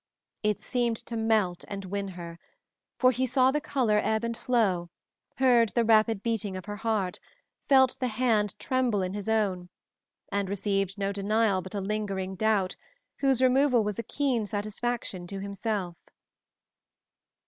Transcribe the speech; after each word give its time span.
It 0.41 0.63
seemed 0.63 0.97
to 1.05 1.15
melt 1.15 1.63
and 1.67 1.85
win 1.85 2.07
her, 2.07 2.39
for 2.97 3.11
he 3.11 3.27
saw 3.27 3.51
the 3.51 3.61
color 3.61 4.01
ebb 4.03 4.23
and 4.23 4.35
flow, 4.35 4.89
heard 5.35 5.69
the 5.69 5.85
rapid 5.85 6.23
beating 6.23 6.57
of 6.57 6.65
her 6.65 6.77
heart, 6.77 7.19
felt 7.67 7.99
the 7.99 8.07
hand 8.07 8.57
tremble 8.57 9.03
in 9.03 9.13
his 9.13 9.29
own, 9.29 9.69
and 10.31 10.49
received 10.49 10.97
no 10.97 11.11
denial 11.11 11.61
but 11.61 11.75
a 11.75 11.81
lingering 11.81 12.33
doubt, 12.33 12.75
whose 13.17 13.43
removal 13.43 13.83
was 13.83 13.99
a 13.99 14.03
keen 14.03 14.47
satisfaction 14.47 15.27
to 15.27 15.39
himself. 15.39 15.97